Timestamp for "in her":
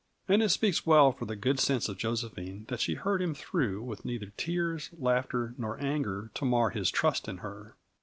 7.27-7.75